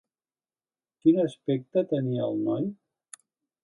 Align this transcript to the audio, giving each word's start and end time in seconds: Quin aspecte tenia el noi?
Quin 1.03 1.21
aspecte 1.25 1.87
tenia 1.95 2.27
el 2.33 2.45
noi? 2.51 2.69